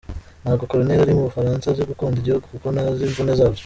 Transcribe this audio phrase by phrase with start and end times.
[0.43, 3.59] Ntabwo Colonel uri mu Bufaransa azi gukunda igihugu kuko ntazi imvune zabyo.